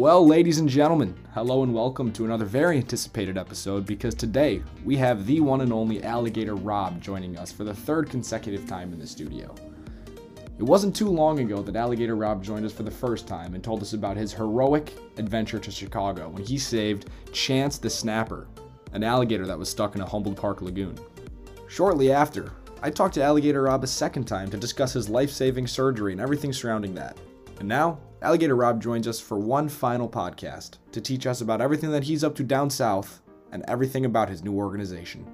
Well, 0.00 0.26
ladies 0.26 0.58
and 0.58 0.66
gentlemen, 0.66 1.14
hello 1.34 1.62
and 1.62 1.74
welcome 1.74 2.10
to 2.12 2.24
another 2.24 2.46
very 2.46 2.78
anticipated 2.78 3.36
episode 3.36 3.84
because 3.84 4.14
today 4.14 4.62
we 4.82 4.96
have 4.96 5.26
the 5.26 5.40
one 5.40 5.60
and 5.60 5.74
only 5.74 6.02
Alligator 6.02 6.54
Robb 6.54 7.02
joining 7.02 7.36
us 7.36 7.52
for 7.52 7.64
the 7.64 7.74
third 7.74 8.08
consecutive 8.08 8.66
time 8.66 8.94
in 8.94 8.98
the 8.98 9.06
studio. 9.06 9.54
It 10.58 10.62
wasn't 10.62 10.96
too 10.96 11.10
long 11.10 11.40
ago 11.40 11.60
that 11.60 11.76
Alligator 11.76 12.16
Robb 12.16 12.42
joined 12.42 12.64
us 12.64 12.72
for 12.72 12.82
the 12.82 12.90
first 12.90 13.28
time 13.28 13.54
and 13.54 13.62
told 13.62 13.82
us 13.82 13.92
about 13.92 14.16
his 14.16 14.32
heroic 14.32 14.94
adventure 15.18 15.58
to 15.58 15.70
Chicago 15.70 16.30
when 16.30 16.46
he 16.46 16.56
saved 16.56 17.10
Chance 17.34 17.76
the 17.76 17.90
Snapper, 17.90 18.48
an 18.94 19.04
alligator 19.04 19.44
that 19.44 19.58
was 19.58 19.68
stuck 19.68 19.96
in 19.96 20.00
a 20.00 20.06
Humboldt 20.06 20.38
Park 20.38 20.62
lagoon. 20.62 20.98
Shortly 21.68 22.10
after, 22.10 22.54
I 22.82 22.88
talked 22.88 23.12
to 23.16 23.22
Alligator 23.22 23.64
Robb 23.64 23.84
a 23.84 23.86
second 23.86 24.24
time 24.24 24.48
to 24.48 24.56
discuss 24.56 24.94
his 24.94 25.10
life 25.10 25.30
saving 25.30 25.66
surgery 25.66 26.12
and 26.12 26.22
everything 26.22 26.54
surrounding 26.54 26.94
that. 26.94 27.18
And 27.58 27.68
now, 27.68 27.98
Alligator 28.22 28.54
Robb 28.54 28.82
joins 28.82 29.08
us 29.08 29.18
for 29.18 29.38
one 29.38 29.70
final 29.70 30.06
podcast 30.06 30.76
to 30.92 31.00
teach 31.00 31.26
us 31.26 31.40
about 31.40 31.62
everything 31.62 31.90
that 31.92 32.04
he's 32.04 32.22
up 32.22 32.34
to 32.34 32.42
down 32.42 32.68
south 32.68 33.22
and 33.50 33.64
everything 33.66 34.04
about 34.04 34.28
his 34.28 34.44
new 34.44 34.54
organization. 34.54 35.26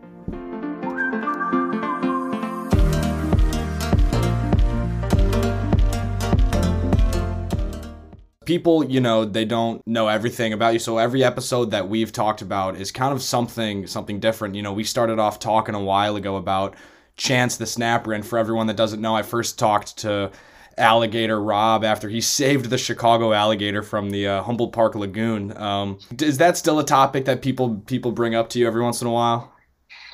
people, 8.44 8.84
you 8.84 9.00
know, 9.00 9.24
they 9.24 9.44
don't 9.44 9.84
know 9.88 10.06
everything 10.06 10.52
about 10.52 10.72
you. 10.72 10.78
So 10.78 10.98
every 10.98 11.24
episode 11.24 11.72
that 11.72 11.88
we've 11.88 12.12
talked 12.12 12.42
about 12.42 12.76
is 12.76 12.92
kind 12.92 13.12
of 13.12 13.20
something 13.20 13.88
something 13.88 14.20
different. 14.20 14.54
You 14.54 14.62
know, 14.62 14.72
we 14.72 14.84
started 14.84 15.18
off 15.18 15.40
talking 15.40 15.74
a 15.74 15.82
while 15.82 16.14
ago 16.14 16.36
about 16.36 16.76
Chance 17.16 17.56
the 17.56 17.66
Snapper, 17.66 18.12
and 18.12 18.24
for 18.24 18.38
everyone 18.38 18.68
that 18.68 18.76
doesn't 18.76 19.00
know, 19.00 19.16
I 19.16 19.22
first 19.22 19.58
talked 19.58 19.98
to 19.98 20.30
alligator 20.78 21.40
Robb 21.40 21.84
after 21.84 22.08
he 22.08 22.20
saved 22.38 22.70
the 22.70 22.78
Chicago 22.78 23.32
alligator 23.32 23.82
from 23.82 24.10
the 24.10 24.26
uh, 24.26 24.42
Humboldt 24.42 24.72
Park 24.72 24.94
Lagoon. 24.94 25.56
Um, 25.56 25.98
is 26.20 26.38
that 26.38 26.56
still 26.56 26.78
a 26.78 26.84
topic 26.84 27.24
that 27.26 27.42
people 27.42 27.82
people 27.86 28.12
bring 28.12 28.34
up 28.34 28.48
to 28.50 28.58
you 28.58 28.66
every 28.66 28.82
once 28.82 29.00
in 29.00 29.06
a 29.06 29.12
while? 29.12 29.52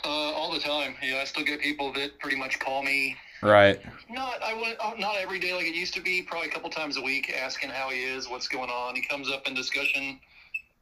Uh, 0.05 0.09
all 0.09 0.53
the 0.53 0.61
time. 0.61 0.95
Yeah, 1.03 1.21
I 1.21 1.25
still 1.25 1.45
get 1.45 1.61
people 1.61 1.93
that 1.95 2.19
pretty 2.19 2.37
much 2.37 2.59
call 2.59 2.83
me. 2.83 3.17
Right. 3.43 3.81
Not 4.09 4.41
I 4.43 4.55
would 4.55 4.77
uh, 4.81 4.95
not 4.99 5.17
every 5.17 5.41
day 5.41 5.53
like 5.53 5.67
it 5.67 5.75
used 5.75 5.95
to 5.95 6.01
be. 6.01 6.23
Probably 6.23 6.49
a 6.49 6.53
couple 6.53 6.71
times 6.71 6.97
a 6.97 7.03
week, 7.03 7.33
asking 7.37 7.71
how 7.71 7.91
he 7.91 8.05
is, 8.05 8.29
what's 8.29 8.49
going 8.49 8.71
on. 8.71 8.95
He 8.95 9.03
comes 9.03 9.31
up 9.31 9.47
in 9.49 9.55
discussion 9.55 10.21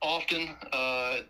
often. 0.03 0.50
Uh, 0.72 1.20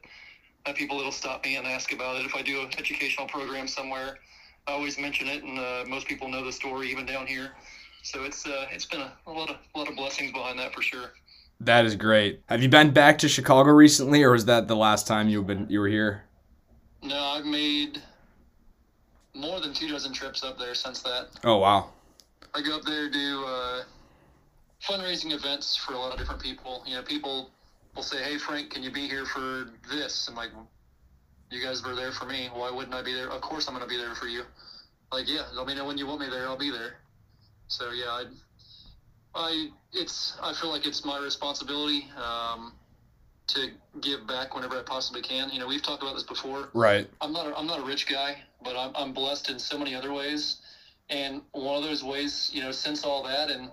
I 0.66 0.70
have 0.70 0.76
people 0.76 0.98
that'll 0.98 1.12
stop 1.12 1.44
me 1.44 1.56
and 1.56 1.66
ask 1.66 1.92
about 1.92 2.16
it. 2.16 2.26
If 2.26 2.34
I 2.34 2.42
do 2.42 2.60
an 2.60 2.70
educational 2.78 3.26
program 3.26 3.66
somewhere, 3.66 4.18
I 4.66 4.72
always 4.72 4.98
mention 4.98 5.26
it, 5.26 5.42
and 5.42 5.58
uh, 5.58 5.84
most 5.88 6.06
people 6.06 6.28
know 6.28 6.44
the 6.44 6.52
story 6.52 6.90
even 6.90 7.06
down 7.06 7.26
here. 7.26 7.52
So 8.02 8.24
it's 8.24 8.46
uh, 8.46 8.66
it's 8.70 8.84
been 8.84 9.00
a, 9.00 9.12
a 9.26 9.32
lot 9.32 9.50
of 9.50 9.56
a 9.74 9.78
lot 9.78 9.88
of 9.88 9.96
blessings 9.96 10.32
behind 10.32 10.58
that 10.58 10.74
for 10.74 10.82
sure. 10.82 11.12
That 11.60 11.84
is 11.84 11.94
great. 11.94 12.40
Have 12.46 12.62
you 12.62 12.70
been 12.70 12.90
back 12.92 13.18
to 13.18 13.28
Chicago 13.28 13.70
recently, 13.70 14.22
or 14.22 14.32
was 14.32 14.46
that 14.46 14.66
the 14.66 14.76
last 14.76 15.06
time 15.06 15.28
you've 15.28 15.46
been 15.46 15.66
you 15.68 15.80
were 15.80 15.88
here? 15.88 16.24
No, 17.02 17.18
I've 17.18 17.44
made 17.44 18.02
more 19.34 19.60
than 19.60 19.74
two 19.74 19.88
dozen 19.88 20.12
trips 20.12 20.42
up 20.42 20.58
there 20.58 20.74
since 20.74 21.02
that. 21.02 21.28
Oh 21.44 21.58
wow! 21.58 21.90
I 22.54 22.62
go 22.62 22.76
up 22.76 22.82
there 22.82 23.10
do 23.10 23.44
uh, 23.46 23.82
fundraising 24.82 25.32
events 25.32 25.76
for 25.76 25.92
a 25.92 25.98
lot 25.98 26.12
of 26.12 26.18
different 26.18 26.40
people. 26.40 26.82
You 26.86 26.96
know, 26.96 27.02
people 27.02 27.50
will 27.94 28.02
say, 28.02 28.22
"Hey, 28.22 28.38
Frank, 28.38 28.70
can 28.70 28.82
you 28.82 28.90
be 28.90 29.06
here 29.06 29.26
for 29.26 29.70
this?" 29.90 30.28
I'm 30.28 30.34
like, 30.34 30.50
"You 31.50 31.62
guys 31.62 31.84
were 31.84 31.94
there 31.94 32.12
for 32.12 32.24
me. 32.24 32.48
Why 32.54 32.70
wouldn't 32.70 32.94
I 32.94 33.02
be 33.02 33.12
there? 33.12 33.28
Of 33.28 33.42
course, 33.42 33.68
I'm 33.68 33.74
going 33.74 33.86
to 33.86 33.90
be 33.90 33.98
there 33.98 34.14
for 34.14 34.26
you." 34.26 34.44
Like, 35.12 35.28
yeah, 35.28 35.42
let 35.54 35.66
me 35.66 35.74
know 35.74 35.84
when 35.84 35.98
you 35.98 36.06
want 36.06 36.20
me 36.20 36.28
there. 36.30 36.46
I'll 36.46 36.56
be 36.56 36.70
there. 36.70 36.94
So 37.70 37.92
yeah, 37.92 38.06
I, 38.06 38.24
I 39.34 39.68
it's 39.92 40.36
I 40.42 40.52
feel 40.52 40.70
like 40.70 40.86
it's 40.86 41.04
my 41.04 41.18
responsibility 41.20 42.08
um, 42.16 42.72
to 43.46 43.70
give 44.00 44.26
back 44.26 44.56
whenever 44.56 44.76
I 44.76 44.82
possibly 44.82 45.22
can. 45.22 45.50
You 45.50 45.60
know, 45.60 45.68
we've 45.68 45.80
talked 45.80 46.02
about 46.02 46.14
this 46.14 46.24
before. 46.24 46.70
Right. 46.74 47.08
I'm 47.20 47.32
not 47.32 47.46
a, 47.46 47.56
I'm 47.56 47.68
not 47.68 47.78
a 47.78 47.84
rich 47.84 48.08
guy, 48.08 48.38
but 48.62 48.76
I'm 48.76 48.90
I'm 48.96 49.12
blessed 49.12 49.50
in 49.50 49.58
so 49.58 49.78
many 49.78 49.94
other 49.94 50.12
ways, 50.12 50.56
and 51.10 51.42
one 51.52 51.76
of 51.76 51.84
those 51.84 52.02
ways, 52.02 52.50
you 52.52 52.60
know, 52.60 52.72
since 52.72 53.04
all 53.04 53.22
that 53.22 53.50
and 53.50 53.70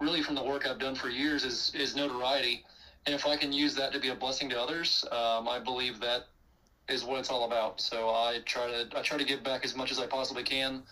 really 0.00 0.22
from 0.22 0.36
the 0.36 0.44
work 0.44 0.64
I've 0.64 0.78
done 0.78 0.94
for 0.94 1.08
years 1.08 1.44
is 1.44 1.72
is 1.74 1.96
notoriety. 1.96 2.64
And 3.06 3.14
if 3.14 3.26
I 3.26 3.36
can 3.36 3.52
use 3.52 3.74
that 3.74 3.92
to 3.94 3.98
be 3.98 4.08
a 4.10 4.14
blessing 4.14 4.48
to 4.50 4.60
others, 4.60 5.04
um, 5.10 5.48
I 5.48 5.58
believe 5.58 5.98
that 6.00 6.26
is 6.88 7.02
what 7.02 7.18
it's 7.18 7.30
all 7.30 7.46
about. 7.46 7.80
So 7.80 8.10
I 8.10 8.38
try 8.44 8.68
to 8.68 8.96
I 8.96 9.02
try 9.02 9.18
to 9.18 9.24
give 9.24 9.42
back 9.42 9.64
as 9.64 9.74
much 9.74 9.90
as 9.90 9.98
I 9.98 10.06
possibly 10.06 10.44
can 10.44 10.84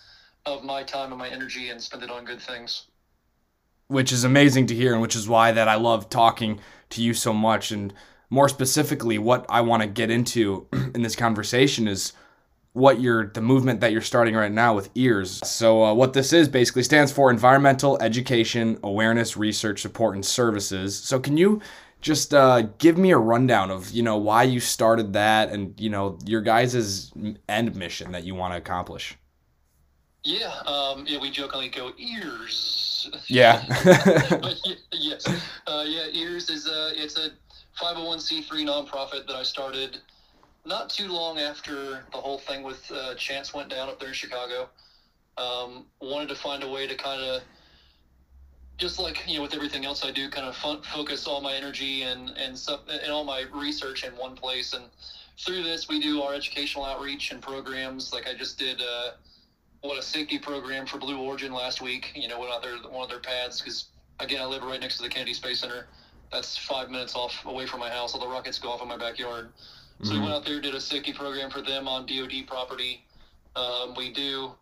of 0.47 0.65
my 0.65 0.83
time 0.83 1.11
and 1.11 1.19
my 1.19 1.29
energy 1.29 1.71
and 1.71 1.81
spend 1.81 2.03
it 2.03 2.11
on 2.11 2.25
good 2.25 2.41
things. 2.41 2.85
Which 3.89 4.13
is 4.13 4.25
amazing 4.25 4.67
to 4.67 4.75
hear, 4.75 4.93
and 4.93 5.01
which 5.01 5.17
is 5.17 5.29
why 5.29 5.53
that 5.53 5.69
I 5.69 5.77
love 5.77 6.11
talking 6.11 6.61
to 6.91 7.03
you 7.03 7.15
so 7.15 7.33
much. 7.33 7.71
And 7.71 7.93
more 8.31 8.49
specifically, 8.49 9.19
what 9.19 9.47
I 9.49 9.63
want 9.63 9.83
to 9.83 9.89
get 9.89 10.11
into 10.11 10.67
in 10.95 11.03
this 11.03 11.17
conversation 11.17 11.89
is 11.89 12.13
what 12.73 13.01
you're 13.01 13.27
the 13.29 13.41
movement 13.41 13.81
that 13.81 13.93
you're 13.93 14.01
starting 14.01 14.35
right 14.35 14.53
now 14.53 14.75
with 14.75 14.93
EEARSS 14.95 15.45
so 15.45 15.85
uh, 15.85 15.93
what 15.95 16.13
this 16.13 16.33
is 16.33 16.49
basically 16.49 16.83
stands 16.83 17.11
for 17.11 17.31
environmental 17.31 18.01
education 18.01 18.79
awareness 18.83 19.37
research 19.37 19.81
support 19.81 20.15
and 20.15 20.25
services 20.25 20.97
so 20.97 21.19
can 21.19 21.37
you 21.37 21.61
just 22.01 22.33
uh, 22.33 22.63
give 22.79 22.97
me 22.97 23.11
a 23.11 23.19
rundown 23.19 23.71
of 23.71 23.91
you 23.91 24.03
know 24.03 24.17
why 24.17 24.43
you 24.45 24.61
started 24.61 25.13
that 25.13 25.51
and 25.51 25.79
you 25.81 25.91
know 25.91 26.19
your 26.25 26.41
guys' 26.41 27.13
end 27.49 27.75
mission 27.75 28.13
that 28.13 28.25
you 28.25 28.35
want 28.35 28.53
to 28.53 28.59
accomplish 28.59 29.17
yeah, 30.25 30.61
um, 30.67 31.05
yeah, 31.07 31.19
we 31.21 31.31
jokingly 31.31 31.69
go 31.69 31.93
ears. 31.97 33.11
Yeah. 33.29 33.65
but 34.31 34.59
yes, 34.93 35.27
uh, 35.67 35.85
yeah, 35.87 36.09
EEARSS 36.13 36.51
is 36.51 36.67
a 36.67 36.93
it's 36.95 37.17
a 37.17 37.31
501c3 37.81 38.49
nonprofit 38.67 39.27
that 39.27 39.37
I 39.37 39.43
started 39.43 39.99
not 40.67 40.91
too 40.91 41.09
long 41.09 41.39
after 41.39 42.05
the 42.13 42.19
whole 42.19 42.39
thing 42.39 42.63
with 42.63 42.91
uh, 42.93 43.15
Chance 43.15 43.55
went 43.55 43.71
down 43.71 43.89
up 43.89 44.01
there 44.01 44.09
in 44.09 44.15
Chicago. 44.15 44.69
Um, 45.39 45.87
wanted 46.01 46.29
to 46.31 46.35
find 46.35 46.65
a 46.65 46.69
way 46.69 46.89
to 46.89 46.97
kind 46.97 47.23
of 47.23 47.43
just 48.77 48.99
like 48.99 49.23
you 49.27 49.37
know 49.37 49.43
with 49.43 49.55
everything 49.55 49.85
else 49.85 50.05
I 50.05 50.11
do, 50.11 50.29
kind 50.29 50.47
of 50.47 50.57
fun, 50.57 50.83
focus 50.83 51.27
all 51.27 51.41
my 51.41 51.55
energy 51.55 52.03
and 52.03 52.31
and 52.31 52.59
stuff 52.59 52.81
and 52.91 53.13
all 53.13 53.25
my 53.25 53.45
research 53.55 54.05
in 54.05 54.11
one 54.13 54.35
place. 54.35 54.75
And 54.75 54.85
through 55.39 55.63
this, 55.63 55.89
we 55.89 56.01
do 56.01 56.23
our 56.23 56.35
educational 56.35 56.85
outreach 56.85 57.31
and 57.31 57.41
programs. 57.41 58.13
Like 58.13 58.27
I 58.29 58.35
just 58.35 58.59
did. 58.59 58.83
Uh, 58.83 59.13
what 59.81 59.99
a 59.99 60.03
safety 60.03 60.39
program 60.39 60.87
for 60.87 60.99
Blue 60.99 61.19
Origin 61.19 61.53
last 61.53 61.81
week. 61.81 62.13
You 62.15 62.29
know, 62.29 62.39
went 62.39 62.53
out 62.53 62.63
there 62.63 62.77
one 62.91 63.05
of 63.05 63.09
their 63.09 63.21
pads 63.21 63.61
because 63.61 63.87
again, 64.21 64.41
I 64.41 64.45
live 64.45 64.63
right 64.63 64.81
next 64.81 64.97
to 64.97 65.03
the 65.03 65.09
Kennedy 65.09 65.35
Space 65.35 65.61
Center. 65.61 65.87
That's 66.33 66.57
five 66.57 66.91
minutes 66.91 67.15
off 67.15 67.45
away 67.47 67.67
from 67.67 67.81
my 67.81 67.91
house. 67.91 68.15
All 68.15 68.21
the 68.21 68.29
rockets 68.29 68.59
go 68.59 68.71
off 68.71 68.83
in 68.83 68.89
my 68.89 68.97
backyard. 68.97 69.51
So 70.03 70.11
mm-hmm. 70.11 70.15
we 70.15 70.21
went 70.21 70.35
out 70.35 70.45
there, 70.45 70.61
did 70.61 70.75
a 70.75 70.81
safety 70.81 71.13
program 71.13 71.51
for 71.51 71.63
them 71.63 71.89
on 71.89 72.07
DoD 72.07 72.47
property. 72.47 73.05
Um, 73.57 73.95
we 73.97 74.13
do 74.13 74.53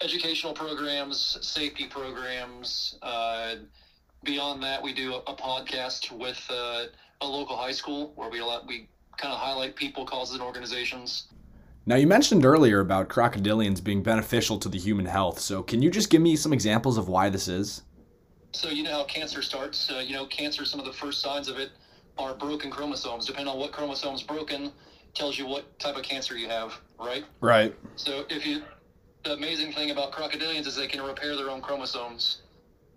educational 0.00 0.52
programs, 0.52 1.38
safety 1.40 1.86
programs. 1.86 2.98
Uh, 3.02 3.56
beyond 4.24 4.62
that, 4.62 4.82
we 4.82 4.92
do 4.92 5.14
a, 5.14 5.18
a 5.18 5.36
podcast 5.36 6.10
with 6.10 6.44
uh, 6.50 6.84
a 7.20 7.26
local 7.26 7.56
high 7.56 7.72
school 7.72 8.12
where 8.16 8.30
we 8.30 8.40
we 8.66 8.88
kind 9.16 9.32
of 9.32 9.38
highlight 9.38 9.76
people, 9.76 10.04
causes, 10.06 10.34
and 10.34 10.42
organizations. 10.42 11.28
Now, 11.84 11.96
you 11.96 12.06
mentioned 12.06 12.44
earlier 12.44 12.78
about 12.78 13.08
crocodilians 13.08 13.82
being 13.82 14.04
beneficial 14.04 14.56
to 14.58 14.68
the 14.68 14.78
human 14.78 15.06
health. 15.06 15.40
So, 15.40 15.64
can 15.64 15.82
you 15.82 15.90
just 15.90 16.10
give 16.10 16.22
me 16.22 16.36
some 16.36 16.52
examples 16.52 16.96
of 16.96 17.08
why 17.08 17.28
this 17.28 17.48
is? 17.48 17.82
So, 18.52 18.68
you 18.68 18.84
know 18.84 18.92
how 18.92 19.04
cancer 19.04 19.42
starts. 19.42 19.90
Uh, 19.90 19.98
you 19.98 20.14
know, 20.14 20.26
cancer, 20.26 20.64
some 20.64 20.78
of 20.78 20.86
the 20.86 20.92
first 20.92 21.20
signs 21.20 21.48
of 21.48 21.58
it 21.58 21.70
are 22.18 22.34
broken 22.34 22.70
chromosomes. 22.70 23.26
Depending 23.26 23.52
on 23.52 23.58
what 23.58 23.72
chromosome's 23.72 24.22
broken, 24.22 24.72
tells 25.14 25.36
you 25.36 25.46
what 25.46 25.76
type 25.80 25.96
of 25.96 26.04
cancer 26.04 26.36
you 26.36 26.48
have, 26.48 26.72
right? 27.00 27.24
Right. 27.40 27.74
So, 27.96 28.26
if 28.30 28.46
you, 28.46 28.62
the 29.24 29.32
amazing 29.32 29.72
thing 29.72 29.90
about 29.90 30.12
crocodilians 30.12 30.68
is 30.68 30.76
they 30.76 30.86
can 30.86 31.02
repair 31.02 31.34
their 31.34 31.50
own 31.50 31.62
chromosomes. 31.62 32.42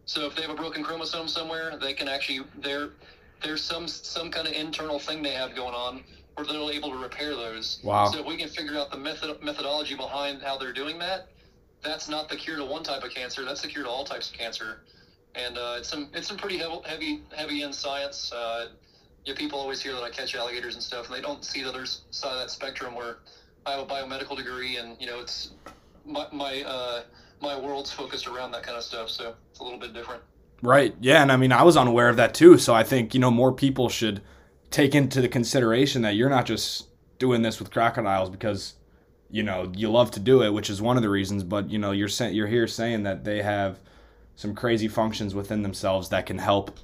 So, 0.06 0.28
if 0.28 0.36
they 0.36 0.44
have 0.44 0.52
a 0.52 0.56
broken 0.56 0.84
chromosome 0.84 1.28
somewhere, 1.28 1.76
they 1.82 1.96
can 1.96 2.08
actually, 2.08 2.46
there, 2.62 2.90
there's 3.44 3.64
some 3.64 3.88
some 3.88 4.30
kind 4.30 4.48
of 4.48 4.54
internal 4.54 5.00
thing 5.00 5.24
they 5.24 5.32
have 5.32 5.56
going 5.56 5.74
on 5.74 6.04
they're 6.44 6.72
able 6.72 6.90
to 6.90 6.98
repair 6.98 7.30
those. 7.30 7.80
Wow. 7.84 8.08
So 8.08 8.20
if 8.20 8.26
we 8.26 8.38
can 8.38 8.50
figure 8.50 8.78
out 8.78 8.92
the 8.92 8.98
method 8.98 9.42
methodology 9.42 9.96
behind 9.96 10.42
how 10.42 10.58
they're 10.58 10.74
doing 10.74 11.00
that, 11.00 11.30
that's 11.82 12.10
not 12.10 12.30
the 12.30 12.36
cure 12.36 12.58
to 12.58 12.66
one 12.66 12.84
type 12.84 13.04
of 13.04 13.12
cancer. 13.14 13.46
That's 13.46 13.62
the 13.62 13.68
cure 13.68 13.84
to 13.84 13.90
all 13.90 14.04
types 14.04 14.30
of 14.30 14.38
cancer. 14.38 14.82
And 15.36 15.58
uh, 15.58 15.76
it's 15.78 15.90
some 15.90 16.10
it's 16.14 16.28
some 16.28 16.38
pretty 16.38 16.58
heavy 16.58 16.80
heavy 16.86 17.24
heavy 17.36 17.62
in 17.62 17.72
science. 17.72 18.32
Uh, 18.32 18.68
you 19.26 19.34
know, 19.34 19.38
people 19.38 19.60
always 19.60 19.82
hear 19.82 19.94
that 19.94 20.04
I 20.04 20.10
catch 20.10 20.36
alligators 20.36 20.76
and 20.76 20.84
stuff, 20.84 21.08
and 21.08 21.16
they 21.16 21.22
don't 21.22 21.44
see 21.44 21.64
the 21.64 21.70
other 21.70 21.86
side 21.86 22.34
of 22.34 22.40
that 22.40 22.52
spectrum 22.52 22.96
where 22.96 23.18
I 23.66 23.72
have 23.72 23.80
a 23.80 23.86
biomedical 23.86 24.38
degree, 24.38 24.78
and 24.78 24.96
you 25.00 25.08
know, 25.08 25.20
it's 25.20 25.52
my 26.06 26.28
my 26.32 26.64
uh, 26.64 27.04
my 27.42 27.60
world's 27.60 27.92
focused 27.92 28.28
around 28.28 28.52
that 28.52 28.64
kind 28.64 28.78
of 28.78 28.84
stuff. 28.84 29.10
So 29.10 29.36
it's 29.52 29.60
a 29.60 29.64
little 29.64 29.80
bit 29.80 29.94
different. 29.94 30.22
Right. 30.62 30.96
Yeah, 31.02 31.22
and 31.22 31.32
I 31.32 31.38
mean, 31.38 31.52
I 31.52 31.64
was 31.64 31.76
unaware 31.76 32.10
of 32.10 32.18
that 32.18 32.34
too. 32.34 32.58
So 32.58 32.74
I 32.74 32.84
think 32.84 33.14
you 33.14 33.20
know 33.20 33.32
more 33.32 33.52
people 33.52 33.90
should 33.90 34.22
take 34.72 34.96
into 34.96 35.22
the 35.22 35.28
consideration 35.30 36.02
that 36.02 36.16
you're 36.16 36.30
not 36.30 36.46
just 36.46 36.88
doing 37.18 37.42
this 37.42 37.60
with 37.60 37.72
crocodiles 37.72 38.30
because 38.30 38.74
you 39.30 39.44
know 39.44 39.72
you 39.76 39.90
love 39.90 40.12
to 40.12 40.20
do 40.20 40.44
it, 40.44 40.52
which 40.52 40.70
is 40.70 40.82
one 40.82 40.98
of 40.98 41.04
the 41.04 41.10
reasons. 41.10 41.44
But 41.44 41.70
you 41.70 41.80
know 41.80 41.92
you're 41.92 42.08
saying 42.08 42.36
you're 42.36 42.48
here 42.48 42.68
saying 42.68 43.04
that 43.04 43.24
they 43.24 43.42
have 43.42 43.80
some 44.36 44.54
crazy 44.54 44.88
functions 44.88 45.34
within 45.34 45.62
themselves 45.62 46.10
that 46.10 46.26
can 46.26 46.38
help 46.38 46.80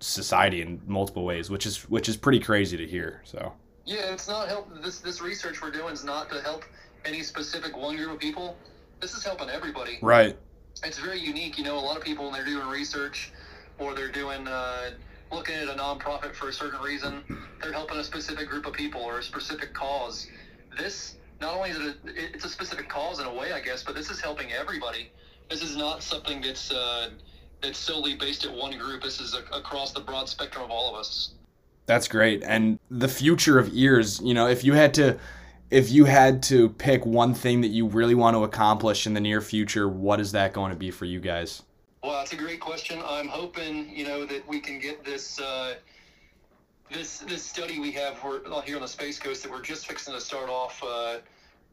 society 0.00 0.60
in 0.60 0.80
multiple 0.86 1.24
ways, 1.24 1.50
which 1.50 1.66
is 1.66 1.88
which 1.88 2.08
is 2.08 2.16
pretty 2.16 2.40
crazy 2.40 2.76
to 2.76 2.86
hear. 2.86 3.22
So 3.24 3.52
yeah, 3.84 4.12
it's 4.12 4.28
not 4.28 4.48
help. 4.48 4.68
This 4.82 5.00
this 5.00 5.20
research 5.20 5.62
we're 5.62 5.70
doing 5.70 5.92
is 5.92 6.04
not 6.04 6.30
to 6.30 6.40
help 6.40 6.64
any 7.04 7.22
specific 7.22 7.76
one 7.76 7.96
group 7.96 8.12
of 8.12 8.18
people. 8.18 8.56
This 9.00 9.14
is 9.14 9.24
helping 9.24 9.50
everybody. 9.50 9.98
Right. 10.00 10.36
It's 10.82 10.98
very 10.98 11.20
unique. 11.20 11.58
You 11.58 11.64
know, 11.64 11.78
a 11.78 11.80
lot 11.80 11.96
of 11.96 12.02
people 12.02 12.24
when 12.24 12.34
they're 12.34 12.44
doing 12.44 12.66
research 12.66 13.32
or 13.78 13.94
they're 13.94 14.10
doing 14.10 14.48
uh, 14.48 14.90
looking 15.34 15.56
at 15.56 15.68
a 15.68 15.74
nonprofit 15.74 16.34
for 16.34 16.48
a 16.48 16.52
certain 16.52 16.80
reason, 16.80 17.22
they're 17.60 17.72
helping 17.72 17.98
a 17.98 18.04
specific 18.04 18.48
group 18.48 18.66
of 18.66 18.72
people 18.72 19.00
or 19.00 19.18
a 19.18 19.22
specific 19.22 19.74
cause. 19.74 20.28
This 20.78 21.16
not 21.40 21.54
only 21.54 21.70
is 21.70 21.78
it 21.78 21.96
a, 22.04 22.34
it's 22.34 22.44
a 22.44 22.48
specific 22.48 22.88
cause 22.88 23.20
in 23.20 23.26
a 23.26 23.34
way, 23.34 23.52
I 23.52 23.60
guess, 23.60 23.82
but 23.82 23.94
this 23.94 24.10
is 24.10 24.20
helping 24.20 24.52
everybody. 24.52 25.10
This 25.50 25.62
is 25.62 25.76
not 25.76 26.02
something 26.02 26.40
that's 26.40 26.70
uh, 26.70 27.10
that's 27.60 27.78
solely 27.78 28.14
based 28.14 28.44
at 28.44 28.54
one 28.54 28.76
group. 28.78 29.02
This 29.02 29.20
is 29.20 29.34
a, 29.34 29.56
across 29.56 29.92
the 29.92 30.00
broad 30.00 30.28
spectrum 30.28 30.64
of 30.64 30.70
all 30.70 30.94
of 30.94 30.98
us. 30.98 31.34
That's 31.86 32.08
great. 32.08 32.42
And 32.42 32.78
the 32.90 33.08
future 33.08 33.58
of 33.58 33.68
EEARSS, 33.68 34.24
you 34.24 34.32
know, 34.32 34.46
if 34.46 34.64
you 34.64 34.72
had 34.72 34.94
to 34.94 35.18
if 35.70 35.90
you 35.90 36.04
had 36.04 36.42
to 36.44 36.68
pick 36.70 37.04
one 37.04 37.34
thing 37.34 37.60
that 37.62 37.68
you 37.68 37.88
really 37.88 38.14
want 38.14 38.36
to 38.36 38.44
accomplish 38.44 39.06
in 39.06 39.14
the 39.14 39.20
near 39.20 39.40
future, 39.40 39.88
what 39.88 40.20
is 40.20 40.32
that 40.32 40.52
going 40.52 40.70
to 40.70 40.76
be 40.76 40.90
for 40.90 41.04
you 41.04 41.20
guys? 41.20 41.62
Well, 42.04 42.18
that's 42.18 42.34
a 42.34 42.36
great 42.36 42.60
question. 42.60 43.00
I'm 43.02 43.28
hoping, 43.28 43.88
you 43.88 44.04
know, 44.04 44.26
that 44.26 44.46
we 44.46 44.60
can 44.60 44.78
get 44.78 45.02
this 45.06 45.40
uh, 45.40 45.76
this 46.92 47.20
this 47.20 47.42
study 47.42 47.78
we 47.78 47.92
have 47.92 48.18
here 48.66 48.76
on 48.76 48.82
the 48.82 48.88
Space 48.88 49.18
Coast 49.18 49.42
that 49.42 49.50
we're 49.50 49.62
just 49.62 49.86
fixing 49.86 50.12
to 50.12 50.20
start 50.20 50.50
off 50.50 50.82
uh, 50.82 51.20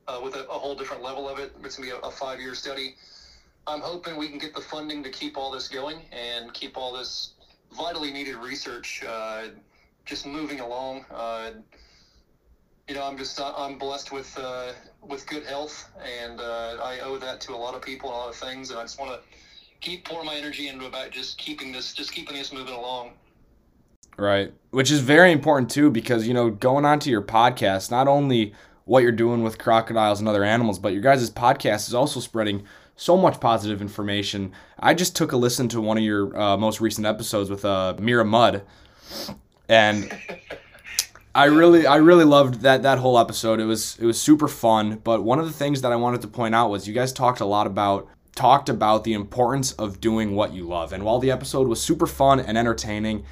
uh, 0.08 0.22
with 0.24 0.36
a, 0.36 0.46
a, 0.46 0.54
whole 0.54 0.74
different 0.74 1.04
level 1.04 1.28
of 1.28 1.38
it. 1.38 1.52
It's 1.66 1.76
going 1.76 1.90
to 1.90 1.96
be 1.96 2.02
a, 2.02 2.08
a 2.08 2.10
five 2.10 2.40
year 2.40 2.56
study. 2.56 2.96
I'm 3.68 3.82
hoping 3.82 4.16
we 4.16 4.30
can 4.30 4.38
get 4.38 4.54
the 4.56 4.62
funding 4.62 5.04
to 5.04 5.10
keep 5.10 5.38
all 5.38 5.52
this 5.52 5.68
going 5.68 5.98
and 6.14 6.54
keep 6.54 6.78
all 6.78 6.94
this 6.94 7.34
vitally 7.74 8.10
needed 8.10 8.36
research 8.36 9.04
uh, 9.06 9.48
just 10.06 10.26
moving 10.26 10.62
along. 10.62 11.04
Uh, 11.14 11.52
you 12.88 12.96
know, 12.96 13.04
I'm 13.04 13.18
just 13.18 13.38
I'm 13.38 13.78
blessed 13.78 14.14
with 14.14 14.34
uh, 14.38 14.72
with 15.02 15.28
good 15.28 15.44
health, 15.44 15.90
and 16.02 16.40
uh, 16.40 16.78
I 16.82 17.02
owe 17.02 17.18
that 17.18 17.42
to 17.42 17.54
a 17.54 17.58
lot 17.58 17.76
of 17.76 17.82
people, 17.82 18.10
a 18.10 18.16
lot 18.16 18.30
of 18.30 18.36
things, 18.38 18.70
and 18.70 18.80
I 18.80 18.84
just 18.84 18.98
want 18.98 19.12
to 19.12 19.20
keep 19.82 20.06
pouring 20.06 20.28
my 20.28 20.36
energy 20.36 20.68
into 20.70 20.86
about 20.86 21.12
just 21.12 21.38
keeping 21.38 21.72
this 21.72 21.94
just 21.94 22.14
keeping 22.14 22.38
this 22.38 22.54
moving 22.54 22.74
along. 22.74 23.12
Right, 24.18 24.54
which 24.70 24.92
is 24.92 25.00
very 25.00 25.32
important 25.32 25.72
too, 25.72 25.90
because 25.90 26.28
you 26.28 26.34
know, 26.34 26.50
going 26.50 26.86
on 26.86 27.00
to 27.00 27.10
your 27.10 27.22
podcast, 27.22 27.92
not 27.92 28.08
only 28.08 28.54
what 28.86 29.04
you're 29.04 29.12
doing 29.12 29.44
with 29.44 29.58
crocodiles 29.58 30.20
and 30.20 30.30
other 30.30 30.44
animals, 30.44 30.80
but 30.80 30.94
your 30.94 31.02
guys' 31.02 31.30
podcast 31.30 31.88
is 31.88 31.94
also 31.94 32.20
spreading 32.20 32.64
so 32.96 33.18
much 33.18 33.40
positive 33.40 33.82
information. 33.82 34.52
I 34.80 34.94
just 34.94 35.16
took 35.16 35.32
a 35.32 35.38
listen 35.38 35.68
to 35.70 35.82
one 35.82 35.98
of 35.98 36.04
your 36.04 36.38
uh, 36.40 36.58
most 36.58 36.82
recent 36.82 37.08
episodes 37.08 37.50
with 37.50 37.66
uh, 37.66 37.96
Mira 38.00 38.26
Mud, 38.26 38.64
and 39.68 40.16
I 41.36 41.46
really, 41.46 41.88
I 41.88 41.96
really 41.96 42.26
loved 42.26 42.62
that 42.62 42.84
that 42.84 43.00
whole 43.00 43.18
episode. 43.18 43.60
It 43.60 43.66
was 43.66 43.98
it 43.98 44.06
was 44.06 44.22
super 44.22 44.48
fun. 44.48 44.98
But 45.04 45.24
one 45.24 45.40
of 45.40 45.46
the 45.46 45.54
things 45.54 45.82
that 45.82 45.92
I 45.92 45.96
wanted 45.96 46.22
to 46.22 46.28
point 46.28 46.54
out 46.54 46.70
was 46.70 46.88
you 46.88 46.94
guys 46.94 47.14
talked 47.14 47.40
a 47.40 47.46
lot 47.46 47.66
about 47.66 48.08
talked 48.36 48.70
about 48.70 49.04
the 49.04 49.14
importance 49.14 49.74
of 49.74 50.00
doing 50.00 50.36
what 50.36 50.54
you 50.54 50.64
love. 50.64 50.94
And 50.94 51.04
while 51.04 51.20
the 51.20 51.32
episode 51.32 51.68
was 51.68 51.82
super 51.82 52.08
fun 52.08 52.40
and 52.40 52.58
entertaining, 52.58 53.26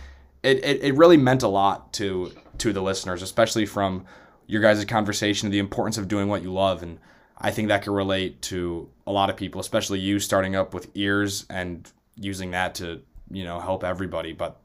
it, 0.44 0.64
it, 0.64 0.84
it 0.84 0.96
really 0.96 1.18
meant 1.18 1.44
a 1.44 1.48
lot 1.48 1.94
to 1.94 2.32
to 2.60 2.74
the 2.74 2.82
listeners, 2.82 3.22
especially 3.22 3.66
from 3.66 4.06
your 4.46 4.62
guys' 4.62 4.84
conversation, 4.86 5.48
of 5.48 5.52
the 5.52 5.60
importance 5.60 5.98
of 5.98 6.08
doing 6.08 6.28
what 6.28 6.42
you 6.42 6.52
love. 6.52 6.84
And 6.84 7.00
I 7.38 7.52
think 7.52 7.70
that 7.70 7.84
can 7.84 7.94
relate 7.94 8.42
to 8.44 8.90
a 9.08 9.12
lot 9.12 9.30
of 9.30 9.38
people, 9.38 9.62
especially 9.62 10.00
you 10.00 10.20
starting 10.20 10.56
up 10.56 10.74
with 10.74 10.94
EEARSS 10.94 11.46
and 11.50 11.90
using 12.16 12.52
that 12.52 12.76
to, 12.76 13.02
you 13.32 13.46
know, 13.46 13.60
help 13.60 13.84
everybody 13.84 14.34
but 14.34 14.60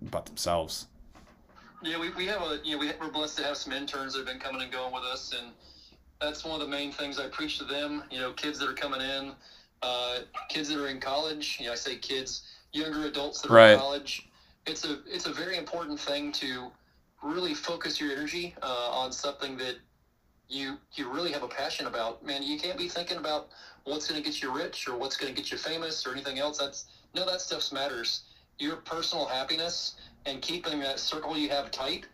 but 0.00 0.26
themselves. 0.26 0.86
Yeah, 1.82 1.98
we, 1.98 2.10
we 2.10 2.26
have 2.26 2.42
a 2.42 2.60
you 2.64 2.72
know 2.72 2.78
we, 2.78 2.90
we're 3.00 3.10
blessed 3.10 3.38
to 3.38 3.44
have 3.44 3.56
some 3.56 3.72
interns 3.72 4.12
that 4.12 4.20
have 4.20 4.26
been 4.26 4.40
coming 4.40 4.62
and 4.62 4.72
going 4.72 4.92
with 4.92 5.04
us, 5.04 5.34
and 5.38 5.52
that's 6.20 6.44
one 6.44 6.60
of 6.60 6.66
the 6.66 6.70
main 6.70 6.92
things 6.92 7.18
I 7.18 7.28
preach 7.28 7.58
to 7.58 7.64
them. 7.64 8.02
You 8.10 8.20
know, 8.20 8.32
kids 8.32 8.58
that 8.58 8.68
are 8.68 8.74
coming 8.74 9.00
in, 9.00 9.32
uh, 9.82 10.18
kids 10.48 10.68
that 10.68 10.78
are 10.78 10.88
in 10.88 11.00
college. 11.00 11.58
You 11.60 11.66
know, 11.66 11.72
I 11.72 11.76
say 11.76 11.96
kids, 11.96 12.42
younger 12.72 13.06
adults 13.06 13.40
that 13.42 13.50
are 13.50 13.54
right. 13.54 13.72
in 13.72 13.78
college. 13.78 14.28
It's 14.66 14.84
a 14.84 14.98
it's 15.06 15.26
a 15.26 15.32
very 15.32 15.56
important 15.56 15.98
thing 15.98 16.32
to 16.32 16.70
really 17.22 17.54
focus 17.54 18.00
your 18.00 18.12
energy 18.12 18.54
uh, 18.62 18.90
on 18.90 19.12
something 19.12 19.56
that 19.58 19.76
you 20.48 20.78
you 20.94 21.08
really 21.08 21.32
have 21.32 21.42
a 21.42 21.48
passion 21.48 21.86
about. 21.86 22.24
Man, 22.24 22.42
you 22.42 22.58
can't 22.58 22.78
be 22.78 22.88
thinking 22.88 23.16
about 23.18 23.48
what's 23.84 24.08
going 24.08 24.22
to 24.22 24.28
get 24.28 24.42
you 24.42 24.54
rich 24.54 24.88
or 24.88 24.96
what's 24.96 25.16
going 25.16 25.34
to 25.34 25.40
get 25.40 25.50
you 25.50 25.58
famous 25.58 26.06
or 26.06 26.12
anything 26.12 26.38
else. 26.38 26.58
That's 26.58 26.84
no, 27.14 27.24
that 27.26 27.40
stuff 27.40 27.72
matters. 27.72 28.22
Your 28.58 28.76
personal 28.76 29.26
happiness 29.26 29.94
and 30.26 30.42
keeping 30.42 30.80
that 30.80 30.98
circle 30.98 31.36
you 31.36 31.48
have 31.48 31.70
tight 31.70 32.06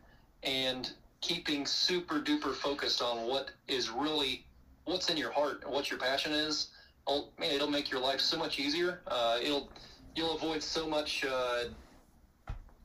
and 0.43 0.91
keeping 1.21 1.65
super 1.65 2.21
duper 2.21 2.53
focused 2.55 3.01
on 3.01 3.27
what 3.27 3.51
is 3.67 3.91
really 3.91 4.45
what's 4.85 5.09
in 5.09 5.17
your 5.17 5.31
heart 5.31 5.63
and 5.65 5.73
what 5.73 5.91
your 5.91 5.99
passion 5.99 6.33
is 6.33 6.69
oh, 7.07 7.29
man 7.39 7.51
it'll 7.51 7.71
make 7.71 7.91
your 7.91 8.01
life 8.01 8.21
so 8.21 8.39
much 8.39 8.59
easier 8.59 9.01
uh, 9.09 9.39
it'll 9.43 9.69
you'll 10.15 10.37
avoid 10.37 10.63
so 10.63 10.87
much 10.87 11.25
uh, 11.25 11.65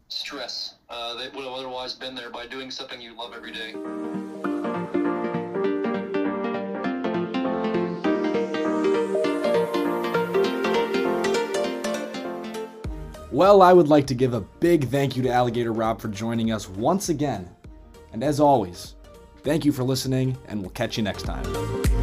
stress 0.07 0.75
uh, 0.89 1.15
that 1.15 1.33
would 1.33 1.43
have 1.43 1.53
otherwise 1.53 1.93
been 1.93 2.15
there 2.15 2.29
by 2.29 2.47
doing 2.47 2.71
something 2.71 2.99
you 2.99 3.15
love 3.15 3.33
every 3.33 3.51
day 3.51 3.73
Well, 13.31 13.61
I 13.61 13.73
would 13.73 13.87
like 13.87 14.07
to 14.07 14.15
give 14.15 14.33
a 14.33 14.41
big 14.41 14.89
thank 14.89 15.15
you 15.15 15.21
to 15.23 15.29
Alligator 15.31 15.71
Robb 15.71 16.01
for 16.01 16.07
joining 16.07 16.51
us 16.51 16.67
once 16.67 17.09
again. 17.09 17.47
And 18.11 18.23
as 18.23 18.39
always, 18.39 18.95
thank 19.43 19.63
you 19.63 19.71
for 19.71 19.83
listening, 19.83 20.35
and 20.47 20.59
we'll 20.61 20.71
catch 20.71 20.97
you 20.97 21.03
next 21.03 21.23
time. 21.23 21.98